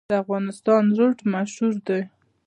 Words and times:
د 0.09 0.13
افغانستان 0.23 0.83
روټ 0.97 1.17
مشهور 1.33 1.73
دی 1.87 2.01